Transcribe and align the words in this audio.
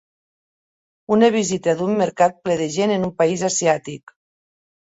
Una 1.15 1.29
vista 1.35 1.75
d'un 1.83 1.93
mercat 2.01 2.41
ple 2.49 2.57
de 2.63 2.69
gent 2.79 2.97
en 2.97 3.07
un 3.11 3.15
país 3.23 3.47
asiàtic. 3.53 4.19